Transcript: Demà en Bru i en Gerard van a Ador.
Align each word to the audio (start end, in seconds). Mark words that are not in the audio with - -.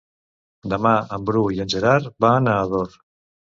Demà 0.73 0.93
en 1.19 1.29
Bru 1.31 1.45
i 1.59 1.63
en 1.67 1.71
Gerard 1.77 2.11
van 2.29 2.53
a 2.57 2.61
Ador. 2.67 3.01